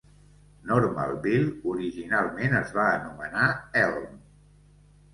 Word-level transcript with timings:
Normalville 0.71 1.51
originalment 1.75 2.59
es 2.63 2.75
va 2.81 2.89
anomenar 2.97 3.55
"Elm". 3.87 4.21